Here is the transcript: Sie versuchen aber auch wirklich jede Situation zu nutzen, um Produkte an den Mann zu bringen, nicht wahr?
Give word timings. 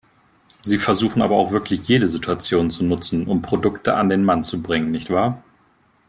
Sie 0.63 0.79
versuchen 0.79 1.21
aber 1.21 1.35
auch 1.35 1.51
wirklich 1.51 1.87
jede 1.87 2.09
Situation 2.09 2.71
zu 2.71 2.83
nutzen, 2.83 3.27
um 3.27 3.43
Produkte 3.43 3.93
an 3.93 4.09
den 4.09 4.23
Mann 4.23 4.43
zu 4.43 4.63
bringen, 4.63 4.89
nicht 4.89 5.11
wahr? 5.11 5.43